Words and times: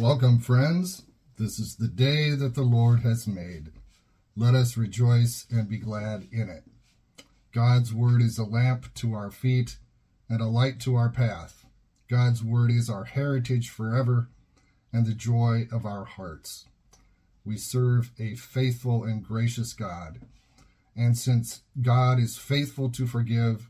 Welcome, 0.00 0.40
friends. 0.40 1.04
This 1.38 1.60
is 1.60 1.76
the 1.76 1.86
day 1.86 2.30
that 2.30 2.56
the 2.56 2.62
Lord 2.62 3.02
has 3.02 3.28
made. 3.28 3.70
Let 4.36 4.56
us 4.56 4.76
rejoice 4.76 5.46
and 5.52 5.68
be 5.68 5.78
glad 5.78 6.26
in 6.32 6.48
it. 6.48 6.64
God's 7.52 7.94
word 7.94 8.20
is 8.20 8.36
a 8.36 8.42
lamp 8.42 8.92
to 8.94 9.14
our 9.14 9.30
feet 9.30 9.76
and 10.28 10.40
a 10.40 10.46
light 10.46 10.80
to 10.80 10.96
our 10.96 11.10
path. 11.10 11.64
God's 12.10 12.42
word 12.42 12.72
is 12.72 12.90
our 12.90 13.04
heritage 13.04 13.68
forever 13.68 14.26
and 14.92 15.06
the 15.06 15.14
joy 15.14 15.68
of 15.70 15.86
our 15.86 16.04
hearts. 16.04 16.64
We 17.44 17.56
serve 17.56 18.10
a 18.18 18.34
faithful 18.34 19.04
and 19.04 19.24
gracious 19.24 19.72
God. 19.74 20.22
And 20.96 21.16
since 21.16 21.62
God 21.80 22.18
is 22.18 22.36
faithful 22.36 22.90
to 22.90 23.06
forgive, 23.06 23.68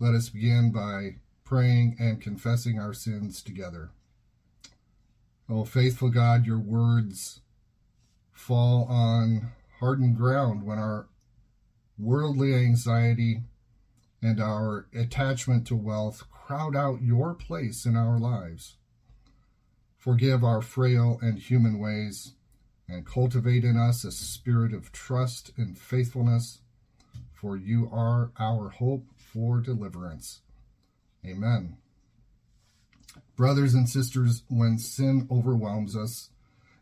let 0.00 0.12
us 0.12 0.28
begin 0.28 0.72
by 0.72 1.18
praying 1.44 1.98
and 2.00 2.20
confessing 2.20 2.80
our 2.80 2.92
sins 2.92 3.40
together. 3.40 3.90
Oh, 5.48 5.64
faithful 5.64 6.08
God, 6.08 6.46
your 6.46 6.58
words 6.58 7.40
fall 8.32 8.84
on 8.84 9.52
hardened 9.80 10.16
ground 10.16 10.64
when 10.64 10.78
our 10.78 11.08
worldly 11.98 12.54
anxiety 12.54 13.42
and 14.22 14.40
our 14.40 14.86
attachment 14.94 15.66
to 15.66 15.76
wealth 15.76 16.24
crowd 16.30 16.76
out 16.76 17.02
your 17.02 17.34
place 17.34 17.84
in 17.84 17.96
our 17.96 18.18
lives. 18.18 18.76
Forgive 19.98 20.42
our 20.42 20.62
frail 20.62 21.18
and 21.22 21.38
human 21.38 21.78
ways 21.78 22.34
and 22.88 23.06
cultivate 23.06 23.64
in 23.64 23.76
us 23.76 24.04
a 24.04 24.12
spirit 24.12 24.72
of 24.72 24.92
trust 24.92 25.52
and 25.56 25.78
faithfulness, 25.78 26.60
for 27.32 27.56
you 27.56 27.88
are 27.92 28.32
our 28.38 28.68
hope 28.68 29.06
for 29.16 29.60
deliverance. 29.60 30.40
Amen. 31.24 31.76
Brothers 33.36 33.74
and 33.74 33.88
sisters, 33.88 34.42
when 34.48 34.78
sin 34.78 35.26
overwhelms 35.30 35.96
us, 35.96 36.30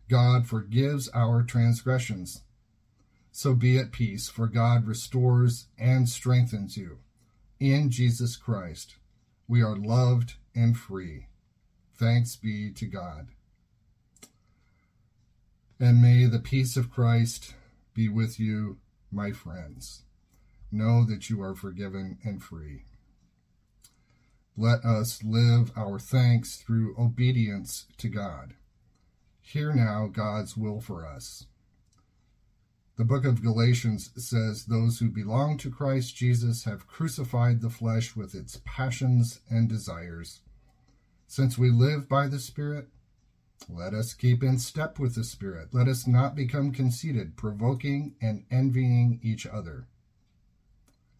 God 0.08 0.46
forgives 0.46 1.08
our 1.10 1.42
transgressions. 1.42 2.42
So 3.30 3.54
be 3.54 3.78
at 3.78 3.92
peace, 3.92 4.28
for 4.28 4.48
God 4.48 4.86
restores 4.86 5.68
and 5.78 6.08
strengthens 6.08 6.76
you. 6.76 6.98
In 7.60 7.90
Jesus 7.90 8.36
Christ, 8.36 8.96
we 9.46 9.62
are 9.62 9.76
loved 9.76 10.34
and 10.54 10.76
free. 10.76 11.26
Thanks 11.94 12.34
be 12.34 12.72
to 12.72 12.86
God. 12.86 13.28
And 15.78 16.02
may 16.02 16.26
the 16.26 16.40
peace 16.40 16.76
of 16.76 16.90
Christ 16.90 17.54
be 17.94 18.08
with 18.08 18.40
you, 18.40 18.78
my 19.12 19.32
friends. 19.32 20.02
Know 20.72 21.04
that 21.04 21.30
you 21.30 21.42
are 21.42 21.54
forgiven 21.54 22.18
and 22.24 22.42
free. 22.42 22.84
Let 24.56 24.84
us 24.84 25.22
live 25.22 25.72
our 25.76 25.98
thanks 25.98 26.56
through 26.56 26.94
obedience 26.98 27.86
to 27.98 28.08
God. 28.08 28.54
Hear 29.40 29.72
now 29.72 30.06
God's 30.06 30.56
will 30.56 30.80
for 30.80 31.06
us. 31.06 31.46
The 32.96 33.04
book 33.04 33.24
of 33.24 33.42
Galatians 33.42 34.10
says, 34.16 34.66
Those 34.66 34.98
who 34.98 35.08
belong 35.08 35.56
to 35.58 35.70
Christ 35.70 36.14
Jesus 36.14 36.64
have 36.64 36.86
crucified 36.86 37.62
the 37.62 37.70
flesh 37.70 38.14
with 38.14 38.34
its 38.34 38.60
passions 38.64 39.40
and 39.48 39.68
desires. 39.68 40.40
Since 41.26 41.56
we 41.56 41.70
live 41.70 42.08
by 42.08 42.26
the 42.26 42.38
Spirit, 42.38 42.88
let 43.68 43.94
us 43.94 44.12
keep 44.14 44.42
in 44.42 44.58
step 44.58 44.98
with 44.98 45.14
the 45.14 45.24
Spirit. 45.24 45.68
Let 45.72 45.88
us 45.88 46.06
not 46.06 46.34
become 46.34 46.72
conceited, 46.72 47.36
provoking 47.36 48.16
and 48.20 48.44
envying 48.50 49.20
each 49.22 49.46
other. 49.46 49.86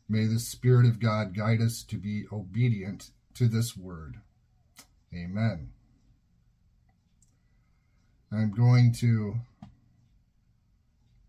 May 0.08 0.26
the 0.26 0.40
Spirit 0.40 0.84
of 0.86 1.00
God 1.00 1.34
guide 1.34 1.62
us 1.62 1.82
to 1.84 1.96
be 1.96 2.24
obedient 2.30 3.12
to 3.40 3.48
this 3.48 3.74
word. 3.74 4.16
Amen. 5.14 5.70
I'm 8.30 8.50
going 8.50 8.92
to 9.00 9.36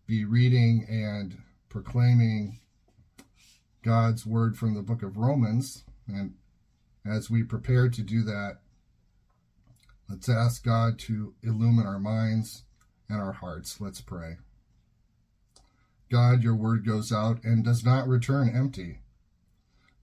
be 0.06 0.26
reading 0.26 0.84
and 0.90 1.38
proclaiming 1.70 2.58
God's 3.82 4.26
word 4.26 4.58
from 4.58 4.74
the 4.74 4.82
book 4.82 5.02
of 5.02 5.16
Romans. 5.16 5.84
And 6.06 6.34
as 7.10 7.30
we 7.30 7.42
prepare 7.44 7.88
to 7.88 8.02
do 8.02 8.22
that, 8.24 8.58
let's 10.06 10.28
ask 10.28 10.62
God 10.62 10.98
to 10.98 11.32
illumine 11.42 11.86
our 11.86 11.98
minds 11.98 12.64
and 13.08 13.22
our 13.22 13.32
hearts. 13.32 13.80
Let's 13.80 14.02
pray. 14.02 14.36
God, 16.10 16.42
your 16.42 16.56
word 16.56 16.84
goes 16.84 17.10
out 17.10 17.42
and 17.42 17.64
does 17.64 17.86
not 17.86 18.06
return 18.06 18.54
empty 18.54 19.01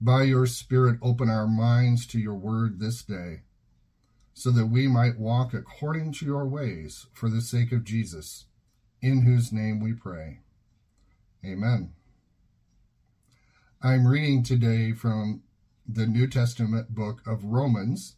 by 0.00 0.22
your 0.22 0.46
Spirit, 0.46 0.98
open 1.02 1.28
our 1.28 1.46
minds 1.46 2.06
to 2.06 2.18
your 2.18 2.34
word 2.34 2.80
this 2.80 3.02
day, 3.02 3.42
so 4.32 4.50
that 4.50 4.66
we 4.66 4.88
might 4.88 5.18
walk 5.18 5.52
according 5.52 6.12
to 6.12 6.24
your 6.24 6.46
ways 6.46 7.06
for 7.12 7.28
the 7.28 7.42
sake 7.42 7.70
of 7.70 7.84
Jesus, 7.84 8.46
in 9.02 9.22
whose 9.22 9.52
name 9.52 9.80
we 9.80 9.92
pray. 9.92 10.40
Amen. 11.44 11.92
I'm 13.82 14.06
reading 14.06 14.42
today 14.42 14.92
from 14.92 15.42
the 15.86 16.06
New 16.06 16.26
Testament 16.26 16.94
book 16.94 17.20
of 17.26 17.44
Romans, 17.44 18.16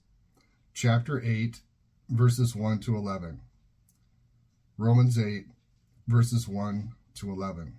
chapter 0.74 1.20
8, 1.20 1.60
verses 2.08 2.54
1 2.54 2.78
to 2.80 2.96
11. 2.96 3.40
Romans 4.78 5.18
8, 5.18 5.46
verses 6.06 6.46
1 6.46 6.92
to 7.14 7.30
11. 7.30 7.74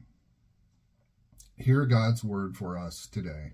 Hear 1.57 1.85
God's 1.85 2.23
word 2.23 2.57
for 2.57 2.77
us 2.77 3.07
today. 3.11 3.53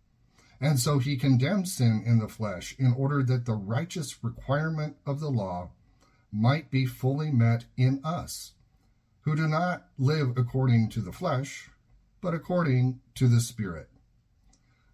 And 0.61 0.79
so 0.79 0.99
he 0.99 1.17
condemned 1.17 1.67
sin 1.67 2.03
in 2.05 2.19
the 2.19 2.27
flesh 2.27 2.75
in 2.77 2.93
order 2.93 3.23
that 3.23 3.45
the 3.45 3.55
righteous 3.55 4.23
requirement 4.23 4.95
of 5.07 5.19
the 5.19 5.31
law 5.31 5.71
might 6.31 6.69
be 6.69 6.85
fully 6.85 7.31
met 7.31 7.65
in 7.75 7.99
us, 8.03 8.53
who 9.21 9.35
do 9.35 9.47
not 9.47 9.87
live 9.97 10.37
according 10.37 10.89
to 10.89 11.01
the 11.01 11.11
flesh, 11.11 11.71
but 12.21 12.35
according 12.35 13.01
to 13.15 13.27
the 13.27 13.41
Spirit. 13.41 13.89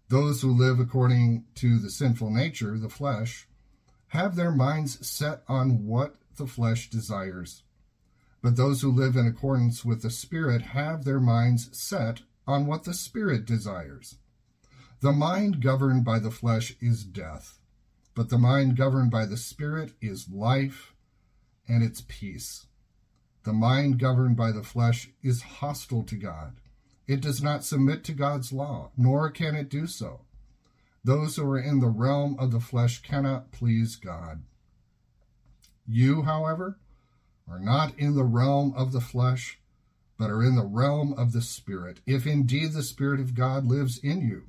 Those 0.08 0.40
who 0.40 0.56
live 0.56 0.80
according 0.80 1.44
to 1.56 1.78
the 1.78 1.90
sinful 1.90 2.30
nature, 2.30 2.78
the 2.78 2.88
flesh, 2.88 3.46
have 4.08 4.36
their 4.36 4.50
minds 4.50 5.06
set 5.06 5.42
on 5.48 5.86
what 5.86 6.16
the 6.36 6.46
flesh 6.46 6.88
desires. 6.88 7.62
But 8.40 8.56
those 8.56 8.80
who 8.80 8.90
live 8.90 9.16
in 9.16 9.26
accordance 9.26 9.84
with 9.84 10.00
the 10.00 10.10
Spirit 10.10 10.62
have 10.62 11.04
their 11.04 11.20
minds 11.20 11.68
set 11.78 12.22
on 12.46 12.64
what 12.64 12.84
the 12.84 12.94
Spirit 12.94 13.44
desires. 13.44 14.16
The 15.00 15.12
mind 15.12 15.62
governed 15.62 16.04
by 16.04 16.18
the 16.18 16.32
flesh 16.32 16.74
is 16.80 17.04
death, 17.04 17.60
but 18.16 18.30
the 18.30 18.38
mind 18.38 18.76
governed 18.76 19.12
by 19.12 19.26
the 19.26 19.36
Spirit 19.36 19.92
is 20.00 20.28
life 20.28 20.92
and 21.68 21.84
its 21.84 22.02
peace. 22.08 22.66
The 23.44 23.52
mind 23.52 24.00
governed 24.00 24.36
by 24.36 24.50
the 24.50 24.64
flesh 24.64 25.10
is 25.22 25.42
hostile 25.42 26.02
to 26.02 26.16
God. 26.16 26.56
It 27.06 27.20
does 27.20 27.40
not 27.40 27.64
submit 27.64 28.02
to 28.04 28.12
God's 28.12 28.52
law, 28.52 28.90
nor 28.96 29.30
can 29.30 29.54
it 29.54 29.68
do 29.68 29.86
so. 29.86 30.22
Those 31.04 31.36
who 31.36 31.48
are 31.48 31.60
in 31.60 31.78
the 31.78 31.86
realm 31.86 32.36
of 32.40 32.50
the 32.50 32.58
flesh 32.58 33.00
cannot 33.00 33.52
please 33.52 33.94
God. 33.94 34.42
You, 35.86 36.22
however, 36.22 36.76
are 37.48 37.60
not 37.60 37.96
in 37.96 38.16
the 38.16 38.24
realm 38.24 38.74
of 38.76 38.90
the 38.90 39.00
flesh, 39.00 39.60
but 40.18 40.28
are 40.28 40.42
in 40.42 40.56
the 40.56 40.66
realm 40.66 41.14
of 41.14 41.32
the 41.32 41.40
Spirit, 41.40 42.00
if 42.04 42.26
indeed 42.26 42.72
the 42.72 42.82
Spirit 42.82 43.20
of 43.20 43.36
God 43.36 43.64
lives 43.64 43.98
in 43.98 44.22
you. 44.22 44.48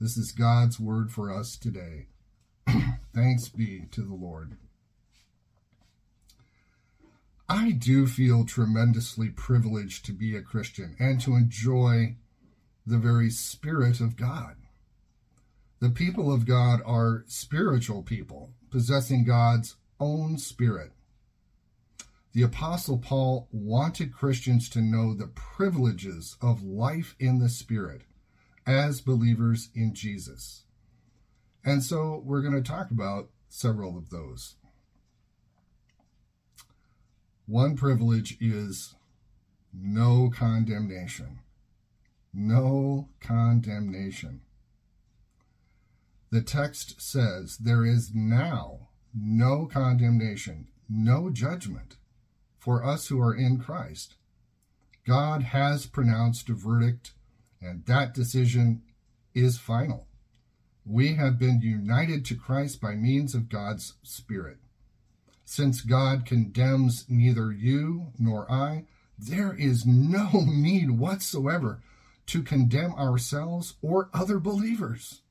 This 0.00 0.16
is 0.16 0.30
God's 0.30 0.78
word 0.78 1.10
for 1.10 1.32
us 1.32 1.56
today. 1.56 2.06
Thanks 3.14 3.48
be 3.48 3.86
to 3.90 4.02
the 4.02 4.14
Lord. 4.14 4.56
I 7.48 7.72
do 7.72 8.06
feel 8.06 8.44
tremendously 8.44 9.28
privileged 9.30 10.04
to 10.04 10.12
be 10.12 10.36
a 10.36 10.42
Christian 10.42 10.94
and 11.00 11.20
to 11.22 11.34
enjoy 11.34 12.14
the 12.86 12.98
very 12.98 13.28
Spirit 13.28 14.00
of 14.00 14.16
God. 14.16 14.54
The 15.80 15.90
people 15.90 16.32
of 16.32 16.46
God 16.46 16.80
are 16.86 17.24
spiritual 17.26 18.04
people, 18.04 18.52
possessing 18.70 19.24
God's 19.24 19.76
own 19.98 20.38
Spirit. 20.38 20.92
The 22.34 22.42
Apostle 22.42 22.98
Paul 22.98 23.48
wanted 23.50 24.14
Christians 24.14 24.68
to 24.70 24.80
know 24.80 25.12
the 25.12 25.26
privileges 25.26 26.36
of 26.40 26.62
life 26.62 27.16
in 27.18 27.40
the 27.40 27.48
Spirit 27.48 28.02
as 28.68 29.00
believers 29.00 29.70
in 29.74 29.94
Jesus. 29.94 30.64
And 31.64 31.82
so 31.82 32.22
we're 32.24 32.42
going 32.42 32.62
to 32.62 32.70
talk 32.70 32.90
about 32.90 33.30
several 33.48 33.96
of 33.96 34.10
those. 34.10 34.56
One 37.46 37.76
privilege 37.76 38.36
is 38.40 38.94
no 39.72 40.30
condemnation. 40.32 41.38
No 42.34 43.08
condemnation. 43.20 44.42
The 46.30 46.42
text 46.42 47.00
says 47.00 47.56
there 47.56 47.86
is 47.86 48.12
now 48.14 48.88
no 49.14 49.64
condemnation, 49.64 50.68
no 50.90 51.30
judgment 51.30 51.96
for 52.58 52.84
us 52.84 53.06
who 53.06 53.18
are 53.18 53.34
in 53.34 53.58
Christ. 53.58 54.16
God 55.06 55.42
has 55.42 55.86
pronounced 55.86 56.50
a 56.50 56.54
verdict, 56.54 57.12
and 57.60 57.84
that 57.86 58.14
decision 58.14 58.82
is 59.34 59.58
final. 59.58 60.06
We 60.84 61.14
have 61.16 61.38
been 61.38 61.60
united 61.60 62.24
to 62.26 62.34
Christ 62.34 62.80
by 62.80 62.94
means 62.94 63.34
of 63.34 63.48
God's 63.48 63.94
Spirit. 64.02 64.58
Since 65.44 65.82
God 65.82 66.24
condemns 66.24 67.04
neither 67.08 67.52
you 67.52 68.12
nor 68.18 68.50
I, 68.50 68.84
there 69.18 69.54
is 69.54 69.84
no 69.86 70.28
need 70.46 70.92
whatsoever 70.92 71.82
to 72.26 72.42
condemn 72.42 72.94
ourselves 72.94 73.74
or 73.82 74.10
other 74.12 74.38
believers. 74.38 75.22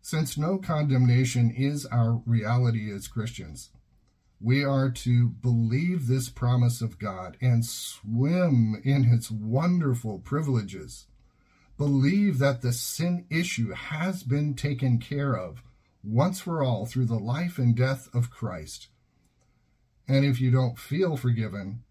Since 0.00 0.36
no 0.36 0.58
condemnation 0.58 1.50
is 1.50 1.86
our 1.86 2.22
reality 2.26 2.92
as 2.92 3.08
Christians, 3.08 3.70
we 4.40 4.64
are 4.64 4.90
to 4.90 5.28
believe 5.28 6.06
this 6.06 6.28
promise 6.28 6.80
of 6.80 6.98
God 6.98 7.36
and 7.40 7.64
swim 7.64 8.80
in 8.84 9.04
its 9.04 9.30
wonderful 9.30 10.18
privileges. 10.18 11.06
Believe 11.76 12.38
that 12.38 12.62
the 12.62 12.72
sin 12.72 13.26
issue 13.30 13.72
has 13.72 14.22
been 14.22 14.54
taken 14.54 14.98
care 14.98 15.34
of 15.34 15.62
once 16.02 16.40
for 16.40 16.62
all 16.62 16.86
through 16.86 17.06
the 17.06 17.18
life 17.18 17.58
and 17.58 17.74
death 17.74 18.08
of 18.14 18.30
Christ. 18.30 18.88
And 20.06 20.24
if 20.24 20.40
you 20.40 20.50
don't 20.50 20.78
feel 20.78 21.16
forgiven, 21.16 21.82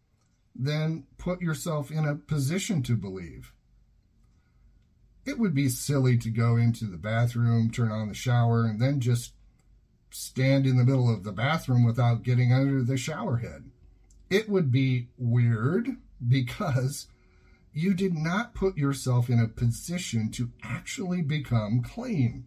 then 0.55 1.05
put 1.17 1.41
yourself 1.41 1.89
in 1.89 2.05
a 2.05 2.15
position 2.15 2.83
to 2.83 2.95
believe. 2.95 3.53
It 5.25 5.39
would 5.39 5.55
be 5.55 5.69
silly 5.69 6.17
to 6.17 6.29
go 6.29 6.57
into 6.57 6.85
the 6.85 6.97
bathroom, 6.97 7.71
turn 7.71 7.91
on 7.91 8.09
the 8.09 8.13
shower, 8.13 8.65
and 8.65 8.79
then 8.79 8.99
just 8.99 9.33
stand 10.13 10.67
in 10.67 10.77
the 10.77 10.85
middle 10.85 11.11
of 11.11 11.23
the 11.23 11.31
bathroom 11.31 11.83
without 11.83 12.21
getting 12.21 12.53
under 12.53 12.83
the 12.83 12.97
shower 12.97 13.37
head. 13.37 13.63
It 14.29 14.47
would 14.47 14.71
be 14.71 15.07
weird 15.17 15.97
because 16.25 17.07
you 17.73 17.95
did 17.95 18.13
not 18.13 18.53
put 18.53 18.77
yourself 18.77 19.27
in 19.27 19.39
a 19.39 19.47
position 19.47 20.29
to 20.33 20.51
actually 20.61 21.23
become 21.23 21.81
clean. 21.81 22.45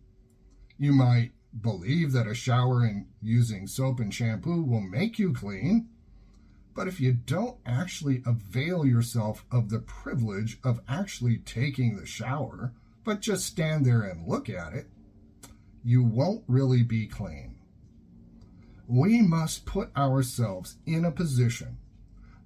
You 0.78 0.92
might 0.92 1.32
believe 1.60 2.12
that 2.12 2.28
a 2.28 2.34
shower 2.34 2.84
and 2.84 3.06
using 3.20 3.66
soap 3.66 3.98
and 3.98 4.14
shampoo 4.14 4.62
will 4.62 4.80
make 4.80 5.18
you 5.18 5.32
clean, 5.32 5.88
but 6.72 6.86
if 6.86 7.00
you 7.00 7.14
don't 7.14 7.58
actually 7.66 8.22
avail 8.24 8.86
yourself 8.86 9.44
of 9.50 9.70
the 9.70 9.80
privilege 9.80 10.60
of 10.62 10.80
actually 10.88 11.38
taking 11.38 11.96
the 11.96 12.06
shower, 12.06 12.72
but 13.02 13.22
just 13.22 13.44
stand 13.44 13.84
there 13.84 14.02
and 14.02 14.28
look 14.28 14.48
at 14.48 14.72
it, 14.72 14.86
you 15.82 16.04
won't 16.04 16.44
really 16.46 16.84
be 16.84 17.06
clean 17.06 17.55
we 18.88 19.20
must 19.20 19.66
put 19.66 19.94
ourselves 19.96 20.76
in 20.86 21.04
a 21.04 21.10
position 21.10 21.78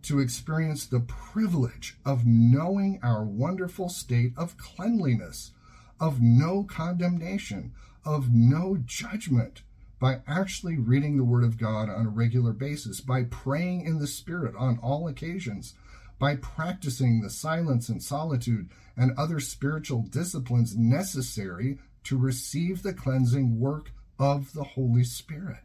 to 0.03 0.21
experience 0.21 0.87
the 0.87 1.01
privilege 1.01 1.99
of 2.05 2.25
knowing 2.25 2.99
our 3.03 3.25
wonderful 3.25 3.89
state 3.91 4.33
of 4.37 4.57
cleanliness, 4.57 5.53
of 6.01 6.23
no 6.23 6.65
condemnation, 6.65 7.73
of 8.05 8.33
no 8.33 8.79
judgment, 8.87 9.63
by 9.99 10.21
actually 10.27 10.79
reading 10.79 11.19
the 11.19 11.25
Word 11.25 11.45
of 11.45 11.59
God 11.59 11.91
on 11.91 12.07
a 12.07 12.11
regular 12.11 12.55
basis, 12.55 13.03
by 13.03 13.25
praying 13.25 13.83
in 13.83 13.99
the 13.99 14.07
Spirit 14.07 14.55
on 14.57 14.79
all 14.79 15.07
occasions, 15.07 15.75
by 16.19 16.37
practicing 16.37 17.21
the 17.21 17.29
silence 17.29 17.91
and 17.91 18.03
solitude 18.03 18.71
and 18.97 19.13
other 19.19 19.41
spiritual 19.41 20.03
disciplines 20.03 20.75
necessary 20.75 21.79
to 22.05 22.17
receive 22.17 22.83
the 22.83 22.95
cleansing 22.95 23.61
work 23.61 23.93
of 24.19 24.55
the 24.55 24.65
Holy 24.65 25.05
Spirit 25.05 25.61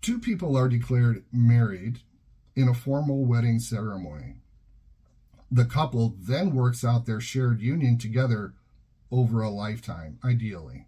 two 0.00 0.18
people 0.18 0.56
are 0.56 0.68
declared 0.68 1.24
married 1.32 2.00
in 2.54 2.68
a 2.68 2.74
formal 2.74 3.24
wedding 3.24 3.58
ceremony. 3.58 4.36
The 5.50 5.64
couple 5.64 6.14
then 6.18 6.54
works 6.54 6.84
out 6.84 7.06
their 7.06 7.20
shared 7.20 7.60
union 7.60 7.98
together 7.98 8.54
over 9.10 9.42
a 9.42 9.50
lifetime, 9.50 10.18
ideally. 10.24 10.86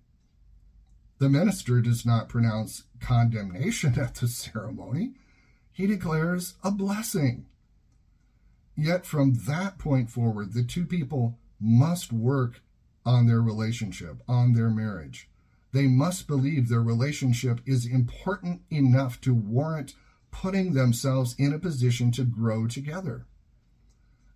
The 1.18 1.28
minister 1.28 1.80
does 1.80 2.06
not 2.06 2.28
pronounce 2.28 2.84
condemnation 3.00 3.98
at 3.98 4.16
the 4.16 4.28
ceremony, 4.28 5.14
he 5.72 5.86
declares 5.86 6.54
a 6.62 6.70
blessing. 6.70 7.46
Yet 8.76 9.06
from 9.06 9.34
that 9.46 9.78
point 9.78 10.10
forward, 10.10 10.52
the 10.52 10.62
two 10.62 10.84
people 10.86 11.38
must 11.60 12.12
work 12.12 12.60
on 13.04 13.26
their 13.26 13.40
relationship, 13.40 14.16
on 14.28 14.52
their 14.52 14.70
marriage. 14.70 15.28
They 15.72 15.86
must 15.86 16.26
believe 16.26 16.68
their 16.68 16.82
relationship 16.82 17.60
is 17.64 17.86
important 17.86 18.62
enough 18.70 19.20
to 19.22 19.34
warrant 19.34 19.94
putting 20.30 20.72
themselves 20.72 21.34
in 21.38 21.52
a 21.52 21.58
position 21.58 22.10
to 22.12 22.24
grow 22.24 22.66
together. 22.66 23.26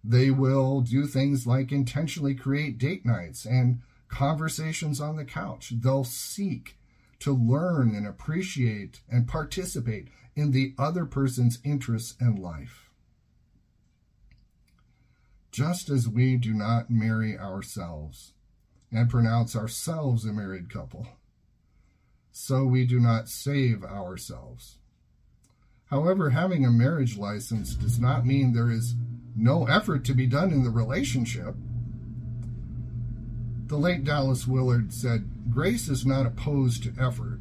They 0.03 0.31
will 0.31 0.83
do 0.83 1.07
things 1.07 1.47
like 1.47 1.73
intentionally 1.73 2.35
create 2.35 2.79
date 2.79 3.05
nights 3.05 3.45
and 3.45 3.81
conversations 4.09 5.01
on 5.01 5.17
the 5.17 5.25
couch. 5.25 5.73
They'll 5.75 6.05
seek 6.05 6.79
to 7.21 7.35
learn 7.35 7.95
and 7.95 8.07
appreciate 8.07 9.01
and 9.11 9.27
participate 9.27 10.09
in 10.35 10.53
the 10.53 10.75
other 10.79 11.07
person's 11.07 11.59
interests 11.65 12.15
and 12.21 12.39
life. 12.39 12.91
Just 15.51 15.89
as 15.89 16.09
we 16.09 16.37
do 16.37 16.53
not 16.53 16.91
marry 16.91 17.37
ourselves 17.37 18.35
and 18.93 19.11
pronounce 19.11 19.57
ourselves 19.57 20.25
a 20.25 20.33
married 20.33 20.71
couple, 20.71 21.09
so 22.39 22.67
we 22.67 22.85
do 22.85 23.01
not 23.01 23.31
save 23.31 23.83
ourselves. 23.83 24.77
However, 25.87 26.31
having 26.31 26.67
a 26.67 26.71
marriage 26.71 27.17
license 27.17 27.75
does 27.75 27.99
not 27.99 28.27
mean 28.27 28.53
there 28.53 28.71
is 28.71 28.95
no 29.35 29.67
effort 29.67 30.05
to 30.05 30.15
be 30.15 30.27
done 30.27 30.53
in 30.53 30.63
the 30.63 30.69
relationship. 30.71 31.55
The 33.69 33.79
late 33.79 34.05
Dallas 34.05 34.47
Willard 34.47 34.93
said, 34.93 35.51
Grace 35.51 35.89
is 35.89 36.05
not 36.05 36.27
opposed 36.27 36.83
to 36.83 37.03
effort, 37.03 37.41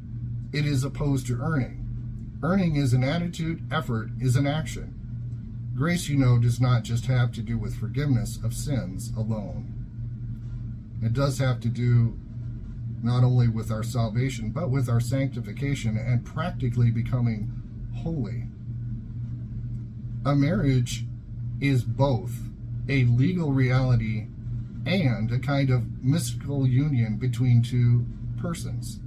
it 0.54 0.66
is 0.66 0.86
opposed 0.86 1.28
to 1.28 1.42
earning. 1.42 2.40
Earning 2.42 2.78
is 2.78 2.94
an 2.94 3.04
attitude, 3.04 3.68
effort 3.70 4.12
is 4.22 4.38
an 4.38 4.48
action. 4.48 4.94
Grace, 5.76 6.08
you 6.08 6.16
know, 6.16 6.40
does 6.40 6.62
not 6.62 6.84
just 6.84 7.08
have 7.08 7.34
to 7.34 7.42
do 7.42 7.58
with 7.58 7.76
forgiveness 7.76 8.40
of 8.42 8.54
sins 8.54 9.12
alone. 9.18 9.74
It 11.04 11.12
does 11.12 11.38
have 11.40 11.60
to 11.60 11.68
do 11.68 12.18
not 13.06 13.24
only 13.24 13.48
with 13.48 13.72
our 13.72 13.84
salvation, 13.84 14.50
but 14.50 14.72
with 14.72 14.90
our 14.90 15.00
sanctification 15.00 15.96
and 15.96 16.26
practically 16.26 16.90
becoming 16.90 17.52
holy. 17.98 18.46
A 20.26 20.36
marriage 20.36 21.06
is 21.62 21.84
both 21.84 22.50
a 22.90 23.06
legal 23.06 23.52
reality 23.52 24.26
and 24.88 25.32
a 25.32 25.40
kind 25.40 25.70
of 25.70 26.04
mystical 26.04 26.68
union 26.68 27.18
between 27.18 27.62
two 27.62 28.06
persons. 28.42 29.00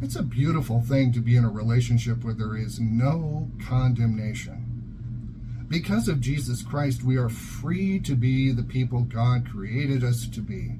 It's 0.00 0.16
a 0.16 0.22
beautiful 0.22 0.80
thing 0.80 1.12
to 1.12 1.20
be 1.20 1.36
in 1.36 1.44
a 1.44 1.50
relationship 1.50 2.24
where 2.24 2.34
there 2.34 2.56
is 2.56 2.80
no 2.80 3.50
condemnation. 3.62 5.66
Because 5.68 6.08
of 6.08 6.20
Jesus 6.20 6.62
Christ, 6.62 7.02
we 7.02 7.16
are 7.16 7.28
free 7.28 7.98
to 8.00 8.14
be 8.14 8.52
the 8.52 8.62
people 8.62 9.02
God 9.02 9.50
created 9.50 10.04
us 10.04 10.26
to 10.28 10.40
be, 10.40 10.78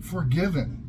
forgiven, 0.00 0.85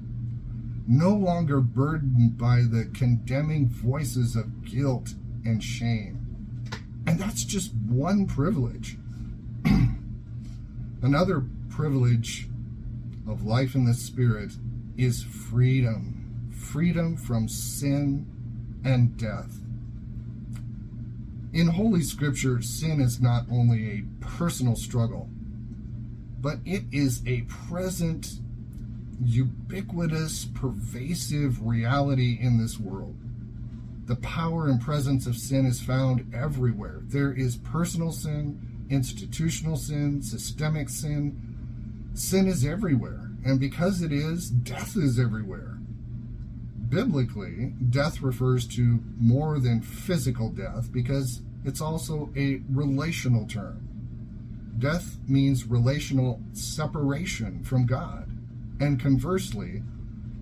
no 0.88 1.12
longer 1.12 1.60
burdened 1.60 2.38
by 2.38 2.62
the 2.62 2.90
condemning 2.94 3.68
voices 3.68 4.36
of 4.36 4.64
guilt 4.64 5.14
and 5.46 5.64
shame. 5.64 6.24
And 7.06 7.20
that's 7.20 7.44
just 7.44 7.74
one 7.74 8.26
privilege. 8.26 8.98
Another 11.02 11.44
privilege 11.70 12.48
of 13.28 13.44
life 13.44 13.76
in 13.76 13.86
the 13.86 13.94
Spirit 13.94 14.52
is 14.98 15.24
freedom 15.24 16.18
freedom 16.58 17.16
from 17.16 17.48
sin 17.48 18.26
and 18.84 19.18
death. 19.18 19.60
In 21.54 21.68
Holy 21.68 22.02
Scripture, 22.02 22.62
sin 22.62 23.00
is 23.00 23.22
not 23.22 23.46
only 23.50 23.90
a 23.90 24.04
personal 24.26 24.76
struggle, 24.76 25.30
but 26.40 26.60
it 26.66 26.84
is 26.92 27.26
a 27.26 27.42
present, 27.44 28.40
ubiquitous, 29.24 30.46
pervasive 30.46 31.66
reality 31.66 32.38
in 32.40 32.58
this 32.58 32.80
world. 32.80 33.16
The 34.06 34.16
power 34.18 34.68
and 34.68 34.80
presence 34.80 35.28
of 35.28 35.36
sin 35.36 35.66
is 35.66 35.82
found 35.82 36.34
everywhere. 36.34 37.02
There 37.04 37.34
is 37.34 37.58
personal 37.58 38.12
sin, 38.12 38.86
institutional 38.90 39.76
sin, 39.76 40.22
systemic 40.22 40.90
sin. 40.90 42.12
Sin 42.14 42.48
is 42.48 42.66
everywhere. 42.66 43.32
And 43.44 43.60
because 43.60 44.02
it 44.02 44.12
is, 44.12 44.50
death 44.50 44.96
is 44.96 45.20
everywhere. 45.20 45.78
Biblically, 46.90 47.74
death 47.90 48.22
refers 48.22 48.66
to 48.68 49.02
more 49.20 49.60
than 49.60 49.82
physical 49.82 50.52
death 50.52 50.92
because 50.92 51.42
it's 51.66 51.82
also 51.82 52.32
a 52.38 52.62
relational 52.70 53.46
term. 53.46 53.88
Death 54.80 55.18
means 55.28 55.66
relational 55.66 56.40
separation 56.54 57.64
from 57.64 57.86
God. 57.86 58.37
And 58.80 59.00
conversely, 59.00 59.84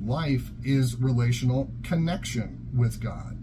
life 0.04 0.52
is 0.64 0.96
relational 0.96 1.72
connection 1.84 2.68
with 2.76 3.02
God. 3.02 3.38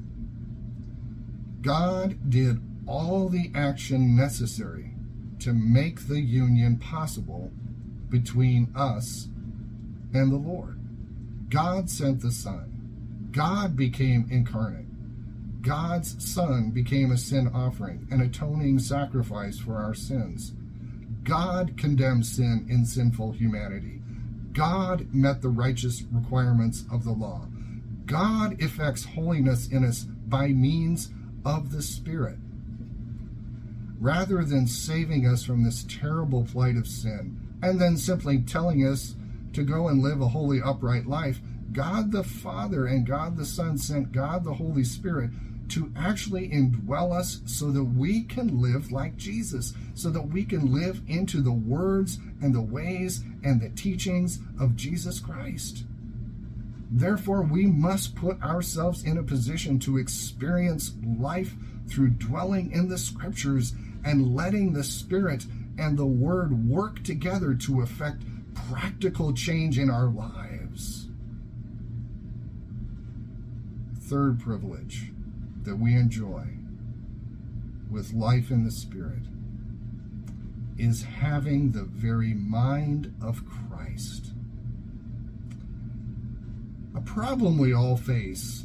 God 1.63 2.31
did 2.31 2.61
all 2.87 3.29
the 3.29 3.51
action 3.55 4.17
necessary 4.17 4.91
to 5.39 5.53
make 5.53 6.09
the 6.09 6.21
union 6.21 6.79
possible 6.79 7.51
between 8.09 8.73
us 8.77 9.29
and 10.13 10.31
the 10.31 10.37
Lord. 10.37 10.79
God 11.49 11.89
sent 11.89 12.21
the 12.21 12.33
Son. 12.33 13.29
God 13.33 13.77
became 13.77 14.29
incarnate. 14.31 14.87
God's 15.63 16.23
Son 16.23 16.71
became 16.71 17.13
a 17.13 17.17
sin 17.17 17.51
offering, 17.55 18.07
an 18.11 18.21
atoning 18.21 18.81
sacrifice 18.81 19.59
for 19.59 19.77
our 19.77 19.95
sins. 19.95 20.53
God 21.23 21.77
condemned 21.77 22.27
sin 22.27 22.67
in 22.69 22.85
sinful 22.85 23.33
humanity. 23.33 24.02
God 24.53 25.13
met 25.13 25.43
the 25.43 25.49
righteous 25.49 26.03
requirements 26.11 26.85
of 26.93 27.05
the 27.05 27.13
law. 27.13 27.49
God 28.07 28.61
effects 28.61 29.05
holiness 29.05 29.69
in 29.69 29.85
us 29.85 30.05
by 30.05 30.49
means 30.49 31.11
of 31.45 31.73
the 31.73 31.83
Spirit. 31.83 32.39
Rather 34.01 34.45
than 34.45 34.67
saving 34.67 35.27
us 35.27 35.45
from 35.45 35.63
this 35.63 35.85
terrible 35.85 36.45
plight 36.45 36.77
of 36.77 36.87
sin 36.87 37.39
and 37.63 37.81
then 37.81 37.97
simply 37.97 38.41
telling 38.41 38.81
us 38.81 39.15
to 39.53 39.63
go 39.63 39.89
and 39.89 40.03
live 40.03 40.21
a 40.21 40.29
holy, 40.29 40.61
upright 40.61 41.07
life, 41.07 41.41
God 41.73 42.11
the 42.11 42.25
Father 42.25 42.87
and 42.87 43.07
God 43.07 43.37
the 43.37 43.47
Son 43.47 43.79
sent 43.79 44.13
God 44.13 44.45
the 44.45 44.55
Holy 44.55 44.85
Spirit 44.85 45.31
to 45.73 45.91
actually 45.97 46.51
indwell 46.51 47.13
us 47.13 47.41
so 47.47 47.71
that 47.71 47.85
we 47.85 48.23
can 48.25 48.61
live 48.61 48.93
like 48.93 49.17
Jesus, 49.17 49.73
so 49.95 50.11
that 50.11 50.29
we 50.29 50.45
can 50.45 50.73
live 50.73 51.01
into 51.09 51.41
the 51.41 51.53
words 51.53 52.19
and 52.43 52.55
the 52.55 52.61
ways 52.61 53.25
and 53.43 53.59
the 53.61 53.71
teachings 53.71 54.39
of 54.61 54.77
Jesus 54.77 55.19
Christ. 55.19 55.85
Therefore, 56.91 57.41
we 57.43 57.65
must 57.65 58.15
put 58.15 58.43
ourselves 58.43 59.03
in 59.03 59.17
a 59.17 59.23
position 59.23 59.79
to 59.81 59.97
experience 59.97 60.93
life 61.19 61.55
through 61.89 62.11
dwelling 62.11 62.71
in 62.71 62.89
the 62.89 62.99
scriptures 62.99 63.73
and 64.05 64.35
letting 64.35 64.75
the 64.75 64.85
Spirit 64.85 65.47
and 65.79 65.97
the 65.97 66.05
Word 66.05 66.69
work 66.69 67.03
together 67.03 67.55
to 67.55 67.81
effect 67.81 68.23
practical 68.71 69.33
change 69.33 69.79
in 69.79 69.89
our 69.89 70.07
lives. 70.07 71.09
Third 73.99 74.39
privilege 74.39 75.12
that 75.65 75.77
we 75.77 75.95
enjoy 75.95 76.45
with 77.91 78.13
life 78.13 78.51
in 78.51 78.65
the 78.65 78.71
Spirit 78.71 79.23
is 80.79 81.05
having 81.05 81.71
the 81.71 81.85
very 81.85 82.35
mind 82.35 83.15
of 83.23 83.43
Christ. 83.47 84.33
A 86.95 87.01
problem 87.01 87.59
we 87.59 87.73
all 87.73 87.97
face 87.97 88.65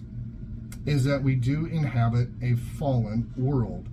is 0.85 1.03
that 1.03 1.21
we 1.21 1.35
do 1.35 1.65
inhabit 1.65 2.29
a 2.41 2.55
fallen 2.55 3.31
world. 3.35 3.87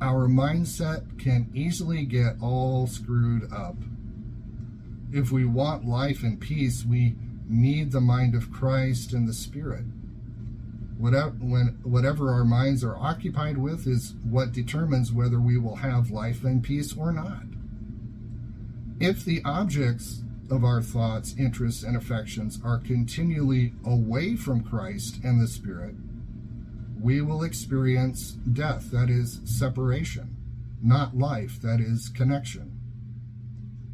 Our 0.00 0.28
mindset 0.28 1.18
can 1.18 1.50
easily 1.54 2.04
get 2.04 2.36
all 2.40 2.86
screwed 2.86 3.52
up. 3.52 3.76
If 5.12 5.30
we 5.30 5.44
want 5.44 5.86
life 5.86 6.22
and 6.22 6.40
peace, 6.40 6.84
we 6.84 7.16
need 7.48 7.92
the 7.92 8.00
mind 8.00 8.34
of 8.34 8.52
Christ 8.52 9.12
and 9.12 9.28
the 9.28 9.34
Spirit 9.34 9.84
whatever, 10.98 11.30
when, 11.40 11.78
whatever 11.82 12.32
our 12.32 12.44
minds 12.44 12.84
are 12.84 12.96
occupied 12.96 13.56
with 13.56 13.86
is 13.86 14.14
what 14.28 14.52
determines 14.52 15.12
whether 15.12 15.40
we 15.40 15.56
will 15.56 15.76
have 15.76 16.10
life 16.10 16.44
and 16.44 16.62
peace 16.62 16.94
or 16.96 17.12
not. 17.12 17.44
If 19.00 19.24
the 19.24 19.40
objects 19.44 20.22
of 20.50 20.64
our 20.64 20.82
thoughts, 20.82 21.34
interests, 21.38 21.84
and 21.84 21.96
affections 21.96 22.58
are 22.64 22.78
continually 22.78 23.74
away 23.86 24.34
from 24.34 24.64
Christ 24.64 25.20
and 25.22 25.40
the 25.40 25.46
Spirit, 25.46 25.94
we 27.00 27.20
will 27.20 27.44
experience 27.44 28.32
death, 28.32 28.90
that 28.90 29.08
is, 29.08 29.40
separation, 29.44 30.36
not 30.82 31.16
life, 31.16 31.60
that 31.62 31.80
is, 31.80 32.08
connection. 32.08 32.80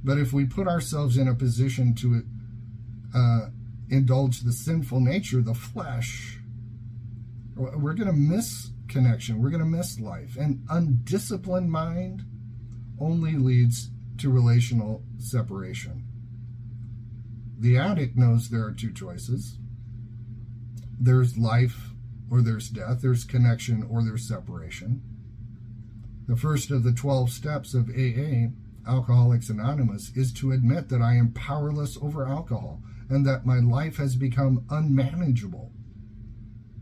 But 0.03 0.19
if 0.19 0.33
we 0.33 0.47
put 0.47 0.69
ourselves 0.69 1.19
in 1.19 1.29
a 1.29 1.35
position 1.35 1.95
to 1.97 2.23
uh, 3.15 3.49
indulge 3.91 4.41
the 4.41 4.53
sinful 4.53 5.01
nature, 5.01 5.43
the 5.43 5.55
flesh, 5.55 6.39
we're 7.57 7.95
going 7.95 8.09
to 8.09 8.13
miss 8.13 8.71
connection. 8.89 9.41
We're 9.41 9.51
going 9.51 9.61
to 9.61 9.67
miss 9.67 10.01
life. 10.01 10.37
An 10.37 10.65
undisciplined 10.69 11.71
mind 11.71 12.25
only 13.01 13.33
leads 13.33 13.91
to 14.19 14.31
relational 14.31 15.03
separation. 15.19 16.05
The 17.59 17.79
addict 17.79 18.17
knows 18.17 18.49
there 18.49 18.65
are 18.65 18.73
two 18.73 18.93
choices 18.93 19.59
there's 20.99 21.37
life 21.37 21.91
or 22.31 22.41
there's 22.41 22.69
death, 22.69 23.03
there's 23.03 23.25
connection 23.25 23.87
or 23.91 24.03
there's 24.03 24.27
separation. 24.27 25.03
The 26.27 26.37
first 26.37 26.71
of 26.71 26.85
the 26.85 26.93
12 26.93 27.31
steps 27.31 27.75
of 27.75 27.91
AA, 27.91 28.49
Alcoholics 28.89 29.51
Anonymous, 29.51 30.13
is 30.17 30.33
to 30.35 30.53
admit 30.53 30.89
that 30.89 31.03
I 31.03 31.17
am 31.17 31.33
powerless 31.33 31.99
over 32.01 32.27
alcohol 32.27 32.81
and 33.11 33.27
that 33.27 33.45
my 33.45 33.59
life 33.59 33.97
has 33.97 34.17
become 34.17 34.65
unmanageable 34.71 35.73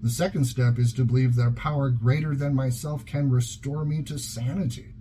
the 0.03 0.11
second 0.11 0.47
step 0.47 0.81
is 0.81 0.93
to 0.95 1.05
believe 1.05 1.37
that 1.37 1.47
a 1.47 1.53
power 1.53 1.89
greater 1.89 2.35
than 2.35 2.57
myself 2.57 3.07
can 3.07 3.31
restore 3.31 3.85
me 3.85 4.03
to 4.03 4.19
sanity. 4.19 4.95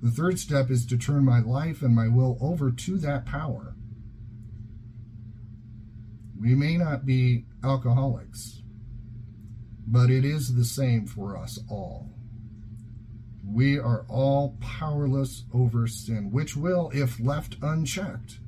The 0.00 0.12
third 0.12 0.38
step 0.38 0.70
is 0.70 0.86
to 0.86 0.96
turn 0.96 1.24
my 1.24 1.40
life 1.40 1.82
and 1.82 1.92
my 1.92 2.06
will 2.06 2.38
over 2.40 2.70
to 2.70 2.98
that 2.98 3.26
power. 3.26 3.74
We 6.40 6.54
may 6.54 6.76
not 6.76 7.04
be 7.04 7.46
alcoholics, 7.64 8.62
but 9.88 10.08
it 10.08 10.24
is 10.24 10.54
the 10.54 10.64
same 10.64 11.06
for 11.06 11.36
us 11.36 11.58
all. 11.68 12.10
We 13.44 13.76
are 13.76 14.06
all 14.08 14.56
powerless 14.60 15.42
over 15.52 15.88
sin, 15.88 16.30
which 16.30 16.56
will, 16.56 16.92
if 16.94 17.18
left 17.18 17.56
unchecked, 17.60 18.38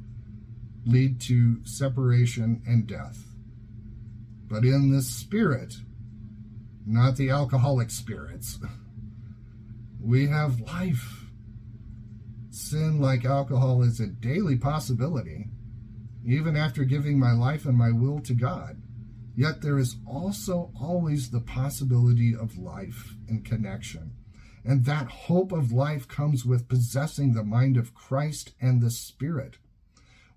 lead 0.87 1.21
to 1.23 1.65
separation 1.65 2.63
and 2.65 2.87
death 2.87 3.30
but 4.51 4.65
in 4.65 4.91
the 4.91 5.01
spirit, 5.01 5.75
not 6.85 7.17
the 7.17 7.31
alcoholic 7.31 7.91
spirits. 7.91 8.59
We 10.03 10.27
have 10.27 10.61
life. 10.61 11.27
Sin, 12.51 13.01
like 13.01 13.25
alcohol, 13.25 13.83
is 13.83 14.01
a 14.01 14.09
daily 14.09 14.57
possibility, 14.57 15.47
even 16.27 16.57
after 16.57 16.83
giving 16.85 17.19
my 17.19 17.33
life 17.33 17.65
and 17.65 17.79
my 17.79 17.93
will 17.93 18.19
to 18.21 18.35
God. 18.35 18.83
Yet 19.37 19.63
there 19.63 19.79
is 19.79 19.97
also 20.07 20.73
always 20.79 21.31
the 21.31 21.41
possibility 21.41 22.35
of 22.35 22.59
life 22.59 23.15
and 23.29 23.45
connection. 23.45 24.13
And 24.65 24.85
that 24.85 25.07
hope 25.09 25.53
of 25.53 25.73
life 25.73 26.09
comes 26.09 26.45
with 26.45 26.69
possessing 26.69 27.33
the 27.33 27.45
mind 27.45 27.77
of 27.77 27.95
Christ 27.95 28.53
and 28.61 28.83
the 28.83 28.91
Spirit. 28.91 29.59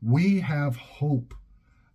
We 0.02 0.42
have 0.42 0.76
hope 0.76 1.34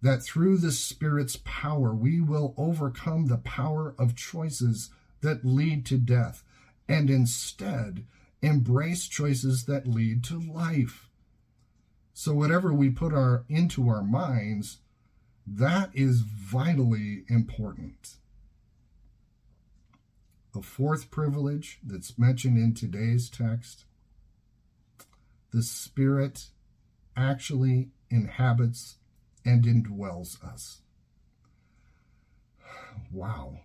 that 0.00 0.22
through 0.22 0.58
the 0.58 0.72
Spirit's 0.72 1.36
power 1.44 1.94
we 1.94 2.20
will 2.20 2.54
overcome 2.56 3.26
the 3.26 3.38
power 3.38 3.94
of 3.98 4.14
choices 4.14 4.90
that 5.20 5.44
lead 5.44 5.84
to 5.86 5.98
death 5.98 6.44
and 6.88 7.10
instead 7.10 8.04
embrace 8.40 9.06
choices 9.06 9.64
that 9.64 9.86
lead 9.86 10.22
to 10.24 10.38
life. 10.38 11.08
So 12.14 12.32
whatever 12.32 12.72
we 12.72 12.90
put 12.90 13.12
our 13.12 13.44
into 13.48 13.88
our 13.88 14.02
minds, 14.02 14.78
that 15.46 15.90
is 15.94 16.20
vitally 16.20 17.24
important. 17.28 18.16
The 20.54 20.62
fourth 20.62 21.10
privilege 21.10 21.78
that's 21.84 22.18
mentioned 22.18 22.58
in 22.58 22.74
today's 22.74 23.28
text, 23.28 23.84
the 25.52 25.62
Spirit 25.62 26.46
actually 27.16 27.90
inhabits 28.10 28.96
and 29.44 29.64
indwells 29.64 30.42
us. 30.44 30.80
Wow. 33.12 33.60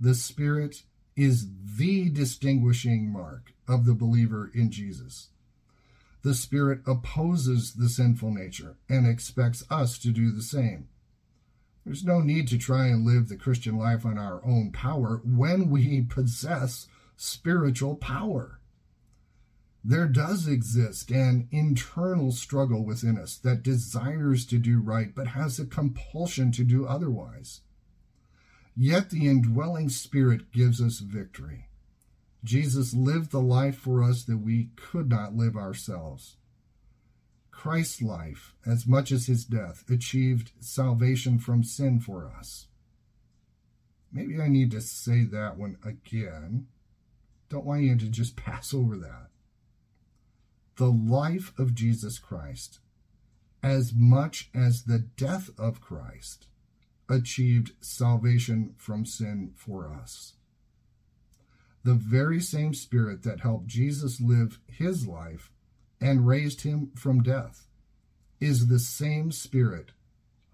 The 0.00 0.14
Spirit 0.14 0.82
is 1.16 1.48
the 1.76 2.10
distinguishing 2.10 3.12
mark 3.12 3.52
of 3.68 3.86
the 3.86 3.94
believer 3.94 4.50
in 4.54 4.70
Jesus. 4.70 5.28
The 6.22 6.34
Spirit 6.34 6.80
opposes 6.86 7.74
the 7.74 7.88
sinful 7.88 8.32
nature 8.32 8.76
and 8.88 9.06
expects 9.06 9.62
us 9.70 9.98
to 9.98 10.08
do 10.08 10.30
the 10.30 10.42
same. 10.42 10.88
There's 11.84 12.04
no 12.04 12.20
need 12.20 12.48
to 12.48 12.58
try 12.58 12.86
and 12.86 13.04
live 13.04 13.28
the 13.28 13.36
Christian 13.36 13.76
life 13.76 14.06
on 14.06 14.16
our 14.16 14.42
own 14.44 14.72
power 14.72 15.20
when 15.22 15.68
we 15.68 16.00
possess 16.00 16.86
spiritual 17.16 17.96
power. 17.96 18.58
There 19.86 20.08
does 20.08 20.48
exist 20.48 21.10
an 21.10 21.46
internal 21.50 22.32
struggle 22.32 22.86
within 22.86 23.18
us 23.18 23.36
that 23.36 23.62
desires 23.62 24.46
to 24.46 24.58
do 24.58 24.80
right 24.80 25.14
but 25.14 25.28
has 25.28 25.58
a 25.58 25.66
compulsion 25.66 26.50
to 26.52 26.64
do 26.64 26.86
otherwise. 26.86 27.60
Yet 28.74 29.10
the 29.10 29.28
indwelling 29.28 29.90
Spirit 29.90 30.52
gives 30.52 30.80
us 30.80 31.00
victory. 31.00 31.68
Jesus 32.42 32.94
lived 32.94 33.30
the 33.30 33.42
life 33.42 33.76
for 33.76 34.02
us 34.02 34.24
that 34.24 34.38
we 34.38 34.70
could 34.74 35.10
not 35.10 35.36
live 35.36 35.54
ourselves. 35.54 36.36
Christ's 37.50 38.02
life, 38.02 38.54
as 38.66 38.86
much 38.86 39.12
as 39.12 39.26
his 39.26 39.44
death, 39.44 39.84
achieved 39.90 40.52
salvation 40.60 41.38
from 41.38 41.62
sin 41.62 42.00
for 42.00 42.32
us. 42.38 42.68
Maybe 44.10 44.40
I 44.40 44.48
need 44.48 44.70
to 44.70 44.80
say 44.80 45.24
that 45.24 45.58
one 45.58 45.76
again. 45.84 46.68
Don't 47.50 47.66
want 47.66 47.82
you 47.82 47.96
to 47.96 48.08
just 48.08 48.34
pass 48.44 48.72
over 48.72 48.96
that. 48.96 49.28
The 50.76 50.90
life 50.90 51.52
of 51.58 51.74
Jesus 51.74 52.18
Christ, 52.18 52.80
as 53.62 53.92
much 53.94 54.50
as 54.54 54.84
the 54.84 54.98
death 54.98 55.50
of 55.56 55.80
Christ, 55.80 56.48
achieved 57.08 57.72
salvation 57.80 58.74
from 58.76 59.06
sin 59.06 59.52
for 59.54 59.92
us. 59.92 60.34
The 61.84 61.94
very 61.94 62.40
same 62.40 62.74
Spirit 62.74 63.22
that 63.22 63.40
helped 63.40 63.66
Jesus 63.66 64.20
live 64.20 64.58
his 64.66 65.06
life 65.06 65.52
and 66.00 66.26
raised 66.26 66.62
him 66.62 66.90
from 66.96 67.22
death 67.22 67.66
is 68.40 68.66
the 68.66 68.78
same 68.78 69.30
Spirit 69.30 69.92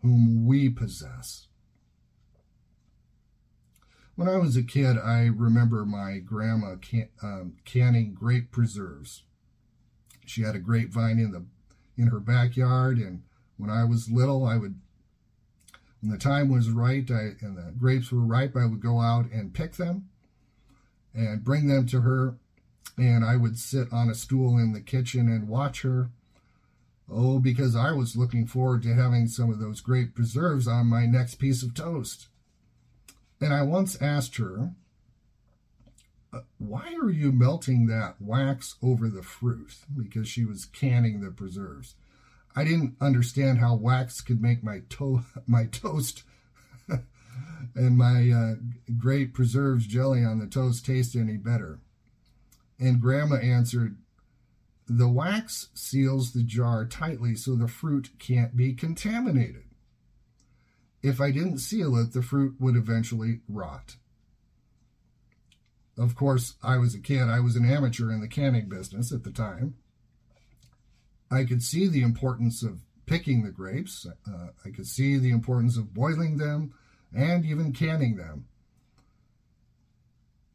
whom 0.03 0.45
we 0.45 0.69
possess. 0.69 1.47
When 4.17 4.29
I 4.29 4.37
was 4.37 4.57
a 4.57 4.62
kid, 4.62 4.99
I 4.99 5.27
remember 5.27 5.87
my 5.87 6.19
grandma 6.19 6.77
can, 6.77 7.09
um, 7.23 7.55
canning 7.65 8.12
grape 8.12 8.50
preserves. 8.50 9.23
She 10.31 10.43
had 10.43 10.55
a 10.55 10.61
grapevine 10.61 11.19
in 11.19 11.33
the 11.33 11.45
in 11.97 12.07
her 12.07 12.21
backyard, 12.21 12.99
and 12.99 13.23
when 13.57 13.69
I 13.69 13.85
was 13.85 14.11
little, 14.11 14.47
I 14.47 14.57
would 14.57 14.77
when 16.01 16.13
the 16.13 16.19
time 16.19 16.49
was 16.49 16.71
right 16.71 17.09
I, 17.11 17.35
and 17.41 17.57
the 17.57 17.75
grapes 17.79 18.11
were 18.11 18.21
ripe, 18.21 18.57
I 18.57 18.65
would 18.65 18.81
go 18.81 19.01
out 19.01 19.31
and 19.31 19.53
pick 19.53 19.75
them 19.75 20.09
and 21.13 21.45
bring 21.45 21.67
them 21.67 21.87
to 21.87 22.01
her. 22.03 22.37
And 22.97 23.25
I 23.25 23.37
would 23.37 23.59
sit 23.59 23.93
on 23.93 24.09
a 24.09 24.15
stool 24.15 24.59
in 24.59 24.73
the 24.73 24.81
kitchen 24.81 25.29
and 25.29 25.49
watch 25.49 25.83
her. 25.83 26.11
Oh, 27.11 27.39
because 27.39 27.75
I 27.75 27.93
was 27.93 28.17
looking 28.17 28.47
forward 28.47 28.83
to 28.85 28.95
having 28.95 29.27
some 29.27 29.51
of 29.51 29.59
those 29.59 29.81
grape 29.81 30.15
preserves 30.15 30.69
on 30.69 30.87
my 30.87 31.07
next 31.07 31.37
piece 31.37 31.63
of 31.63 31.75
toast. 31.75 32.29
And 33.41 33.53
I 33.53 33.63
once 33.63 34.01
asked 34.01 34.37
her, 34.37 34.73
Why 36.59 36.95
are 37.01 37.11
you 37.11 37.33
melting 37.33 37.87
that 37.87 38.17
wax 38.21 38.77
over 38.83 39.09
the 39.09 39.23
fruit? 39.23 39.77
Because 39.97 40.29
she 40.29 40.45
was 40.45 40.65
canning 40.65 41.21
the 41.21 41.31
preserves. 41.31 41.95
I 42.55 42.65
didn't 42.65 42.97
understand 43.01 43.59
how 43.59 43.75
wax 43.75 44.21
could 44.21 44.41
make 44.43 44.63
my 44.63 44.83
to- 44.91 45.25
my 45.47 45.67
toast 45.67 46.25
and 47.75 47.97
my 47.97 48.31
uh, 48.31 48.55
great 48.99 49.33
preserves 49.35 49.87
jelly 49.87 50.25
on 50.25 50.39
the 50.39 50.47
toast 50.47 50.85
taste 50.87 51.16
any 51.16 51.37
better. 51.37 51.81
And 52.79 53.01
Grandma 53.01 53.37
answered, 53.37 53.99
The 54.87 55.09
wax 55.09 55.69
seals 55.75 56.33
the 56.33 56.43
jar 56.43 56.87
tightly 56.87 57.35
so 57.35 57.55
the 57.55 57.69
fruit 57.69 58.11
can't 58.19 58.57
be 58.57 58.73
contaminated. 58.73 59.64
If 61.03 61.21
I 61.21 61.31
didn't 61.31 61.59
seal 61.59 61.97
it, 61.97 62.12
the 62.12 62.23
fruit 62.23 62.57
would 62.59 62.77
eventually 62.77 63.40
rot. 63.49 63.97
Of 65.98 66.14
course, 66.14 66.55
I 66.62 66.79
was 66.79 66.94
a 66.94 67.00
kid. 67.00 67.22
I 67.22 67.40
was 67.40 67.57
an 67.57 67.70
amateur 67.70 68.11
in 68.11 68.20
the 68.20 68.29
canning 68.29 68.68
business 68.68 69.12
at 69.12 69.24
the 69.24 69.31
time. 69.31 69.74
I 71.31 71.44
could 71.44 71.62
see 71.62 71.87
the 71.87 72.03
importance 72.03 72.62
of 72.62 72.81
picking 73.07 73.42
the 73.42 73.50
grapes. 73.50 74.07
Uh, 74.26 74.48
I 74.64 74.70
could 74.70 74.87
see 74.87 75.18
the 75.18 75.31
importance 75.31 75.76
of 75.76 75.94
boiling 75.94 76.38
them 76.38 76.72
and 77.14 77.44
even 77.44 77.72
canning 77.72 78.16
them. 78.16 78.46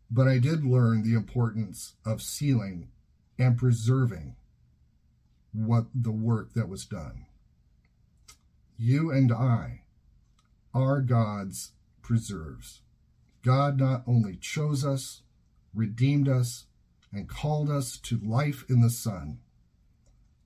But 0.10 0.28
I 0.28 0.39
did 0.39 0.65
learn 0.65 1.04
the 1.04 1.15
importance 1.15 1.93
of 2.06 2.21
sealing 2.21 2.89
and 3.38 3.58
preserving 3.58 4.36
what 5.52 5.86
the 5.93 6.12
work 6.12 6.54
that 6.54 6.69
was 6.69 6.86
done. 6.86 7.26
You 8.78 9.12
and 9.12 9.32
I 9.32 9.82
are 10.74 11.02
God's 11.02 11.71
preserves. 12.02 12.82
God 13.41 13.80
not 13.80 14.04
only 14.06 14.36
chose 14.36 14.86
us, 14.86 15.21
redeemed 15.76 16.28
us, 16.28 16.66
and 17.12 17.30
called 17.30 17.70
us 17.70 17.98
to 17.98 18.20
life 18.20 18.66
in 18.70 18.82
the 18.82 18.90
Son, 18.90 19.40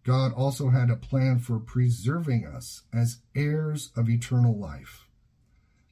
God 0.04 0.34
also 0.34 0.70
had 0.70 0.90
a 0.90 0.96
plan 0.96 1.40
for 1.40 1.60
preserving 1.60 2.46
us 2.46 2.84
as 2.94 3.20
heirs 3.36 3.92
of 3.96 4.10
eternal 4.10 4.58
life. 4.58 5.08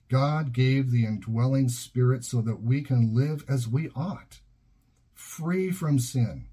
God 0.10 0.54
gave 0.54 0.92
the 0.92 1.06
indwelling 1.06 1.68
spirit 1.70 2.24
so 2.24 2.42
that 2.42 2.62
we 2.62 2.82
can 2.82 3.14
live 3.14 3.44
as 3.50 3.68
we 3.68 3.90
ought, 3.96 4.40
free 5.14 5.72
from 5.72 6.00
sin, 6.00 6.48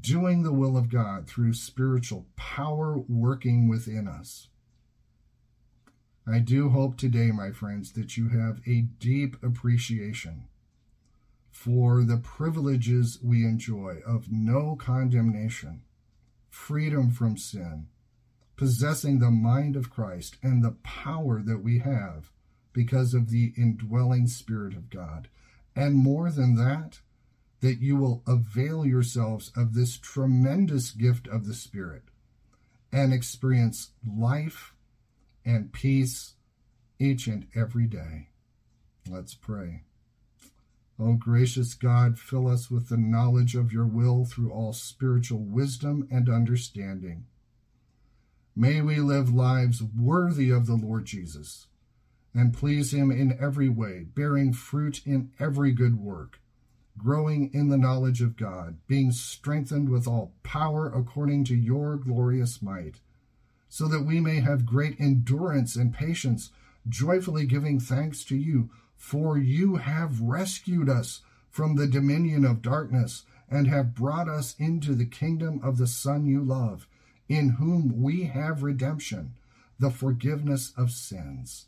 doing 0.00 0.42
the 0.42 0.52
will 0.52 0.76
of 0.76 0.90
God 0.90 1.26
through 1.26 1.54
spiritual 1.54 2.26
power 2.36 2.98
working 2.98 3.68
within 3.68 4.06
us. 4.06 4.48
I 6.26 6.38
do 6.38 6.68
hope 6.68 6.96
today, 6.96 7.32
my 7.32 7.50
friends, 7.50 7.92
that 7.92 8.16
you 8.16 8.28
have 8.28 8.60
a 8.66 8.82
deep 8.82 9.42
appreciation 9.42 10.44
for 11.52 12.02
the 12.02 12.16
privileges 12.16 13.18
we 13.22 13.44
enjoy 13.44 13.98
of 14.04 14.32
no 14.32 14.74
condemnation 14.74 15.82
freedom 16.48 17.10
from 17.10 17.36
sin, 17.36 17.86
possessing 18.56 19.18
the 19.18 19.30
mind 19.30 19.74
of 19.74 19.90
Christ, 19.90 20.36
and 20.42 20.62
the 20.62 20.76
power 20.82 21.40
that 21.40 21.62
we 21.62 21.78
have 21.78 22.30
because 22.72 23.14
of 23.14 23.30
the 23.30 23.52
indwelling 23.56 24.26
Spirit 24.26 24.74
of 24.74 24.90
God. 24.90 25.28
And 25.74 25.94
more 25.94 26.30
than 26.30 26.56
that, 26.56 27.00
that 27.60 27.80
you 27.80 27.96
will 27.96 28.22
avail 28.26 28.84
yourselves 28.84 29.50
of 29.56 29.74
this 29.74 29.96
tremendous 29.96 30.90
gift 30.90 31.26
of 31.26 31.46
the 31.46 31.54
Spirit 31.54 32.02
and 32.92 33.12
experience 33.12 33.92
life 34.06 34.74
and 35.44 35.72
peace 35.72 36.34
each 36.98 37.26
and 37.26 37.46
every 37.54 37.86
day. 37.86 38.28
Let's 39.08 39.34
pray. 39.34 39.84
O 40.98 41.14
gracious 41.14 41.74
God, 41.74 42.18
fill 42.18 42.46
us 42.46 42.70
with 42.70 42.88
the 42.88 42.96
knowledge 42.96 43.54
of 43.54 43.72
your 43.72 43.86
will 43.86 44.24
through 44.24 44.50
all 44.50 44.72
spiritual 44.72 45.40
wisdom 45.40 46.06
and 46.10 46.28
understanding. 46.28 47.24
May 48.54 48.82
we 48.82 48.96
live 48.96 49.32
lives 49.32 49.82
worthy 49.82 50.50
of 50.50 50.66
the 50.66 50.76
Lord 50.76 51.06
Jesus 51.06 51.66
and 52.34 52.54
please 52.54 52.92
him 52.92 53.10
in 53.10 53.36
every 53.40 53.68
way, 53.68 54.06
bearing 54.14 54.52
fruit 54.52 55.02
in 55.06 55.30
every 55.38 55.72
good 55.72 55.98
work, 55.98 56.40
growing 56.96 57.50
in 57.52 57.68
the 57.68 57.78
knowledge 57.78 58.22
of 58.22 58.36
God, 58.36 58.78
being 58.86 59.12
strengthened 59.12 59.88
with 59.88 60.06
all 60.06 60.32
power 60.42 60.86
according 60.86 61.44
to 61.44 61.54
your 61.54 61.96
glorious 61.96 62.62
might, 62.62 63.00
so 63.68 63.86
that 63.88 64.04
we 64.04 64.20
may 64.20 64.40
have 64.40 64.66
great 64.66 64.98
endurance 64.98 65.76
and 65.76 65.92
patience, 65.92 66.50
joyfully 66.88 67.46
giving 67.46 67.78
thanks 67.78 68.24
to 68.24 68.36
you 68.36 68.70
for 69.02 69.36
you 69.36 69.76
have 69.76 70.20
rescued 70.20 70.88
us 70.88 71.22
from 71.50 71.74
the 71.74 71.88
dominion 71.88 72.44
of 72.44 72.62
darkness 72.62 73.24
and 73.50 73.66
have 73.66 73.96
brought 73.96 74.28
us 74.28 74.54
into 74.60 74.94
the 74.94 75.04
kingdom 75.04 75.60
of 75.60 75.76
the 75.76 75.88
Son 75.88 76.24
you 76.24 76.40
love, 76.40 76.86
in 77.28 77.50
whom 77.58 78.00
we 78.00 78.26
have 78.26 78.62
redemption, 78.62 79.34
the 79.76 79.90
forgiveness 79.90 80.72
of 80.78 80.92
sins. 80.92 81.66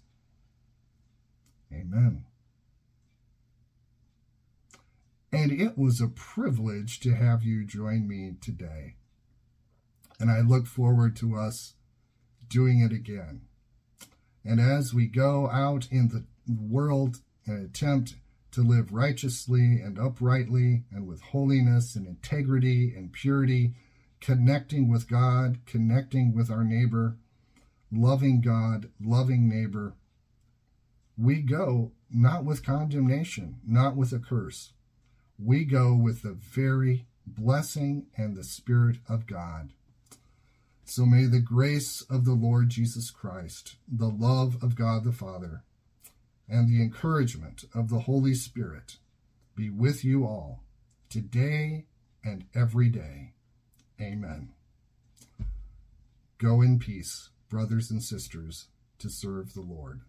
Amen. 1.72 2.24
And 5.32 5.50
it 5.50 5.76
was 5.76 6.00
a 6.00 6.06
privilege 6.06 7.00
to 7.00 7.16
have 7.16 7.42
you 7.42 7.64
join 7.64 8.06
me 8.06 8.36
today. 8.40 8.94
And 10.20 10.30
I 10.30 10.40
look 10.40 10.66
forward 10.66 11.16
to 11.16 11.34
us 11.34 11.74
doing 12.48 12.80
it 12.80 12.92
again. 12.92 13.40
And 14.44 14.60
as 14.60 14.94
we 14.94 15.08
go 15.08 15.50
out 15.50 15.88
in 15.90 16.10
the 16.10 16.26
world 16.48 17.20
and 17.46 17.64
attempt 17.64 18.16
to 18.52 18.62
live 18.62 18.92
righteously 18.92 19.80
and 19.80 19.98
uprightly 19.98 20.84
and 20.92 21.06
with 21.06 21.20
holiness 21.20 21.96
and 21.96 22.06
integrity 22.06 22.94
and 22.94 23.12
purity, 23.12 23.74
connecting 24.20 24.88
with 24.88 25.08
God, 25.08 25.58
connecting 25.66 26.34
with 26.34 26.50
our 26.50 26.64
neighbor, 26.64 27.16
loving 27.92 28.40
God, 28.40 28.90
loving 29.00 29.48
neighbor. 29.48 29.94
we 31.16 31.40
go 31.42 31.92
not 32.10 32.44
with 32.44 32.64
condemnation, 32.64 33.56
not 33.66 33.96
with 33.96 34.12
a 34.12 34.18
curse. 34.18 34.72
We 35.38 35.64
go 35.64 35.94
with 35.94 36.22
the 36.22 36.32
very 36.32 37.06
blessing 37.26 38.06
and 38.16 38.36
the 38.36 38.44
Spirit 38.44 38.98
of 39.08 39.26
God. 39.26 39.72
So 40.84 41.06
may 41.06 41.24
the 41.24 41.40
grace 41.40 42.02
of 42.02 42.24
the 42.24 42.34
Lord 42.34 42.68
Jesus 42.68 43.10
Christ, 43.10 43.76
the 43.88 44.08
love 44.08 44.62
of 44.62 44.76
God 44.76 45.04
the 45.04 45.12
Father, 45.12 45.62
and 46.48 46.68
the 46.68 46.82
encouragement 46.82 47.64
of 47.74 47.88
the 47.88 48.00
Holy 48.00 48.34
Spirit 48.34 48.96
be 49.56 49.70
with 49.70 50.04
you 50.04 50.24
all 50.24 50.62
today 51.08 51.86
and 52.24 52.44
every 52.54 52.88
day. 52.88 53.32
Amen. 54.00 54.50
Go 56.38 56.60
in 56.60 56.78
peace, 56.78 57.30
brothers 57.48 57.90
and 57.90 58.02
sisters, 58.02 58.66
to 58.98 59.08
serve 59.08 59.54
the 59.54 59.60
Lord. 59.60 60.00